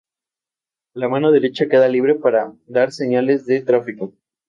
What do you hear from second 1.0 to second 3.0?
mano derecha queda libre para dar